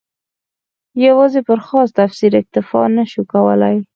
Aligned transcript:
یوازې 1.05 1.41
پر 1.47 1.59
خاص 1.67 1.89
تفسیر 1.99 2.31
اکتفا 2.41 2.81
نه 2.97 3.03
شو 3.11 3.21
کولای. 3.33 3.77